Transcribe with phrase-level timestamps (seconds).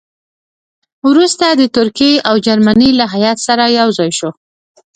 [1.09, 4.29] وروسته د ترکیې او جرمني له هیات سره یو ځای شو.